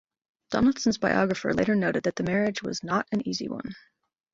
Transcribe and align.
Donaldson's 0.49 0.97
biographer 0.97 1.53
later 1.53 1.75
noted 1.75 2.05
that 2.05 2.15
the 2.15 2.23
marriage 2.23 2.63
was 2.63 2.83
"not 2.83 3.07
an 3.11 3.21
easy 3.27 3.47
one". 3.47 3.75